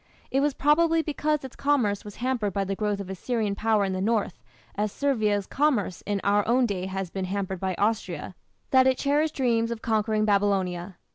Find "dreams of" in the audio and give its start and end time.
9.35-9.83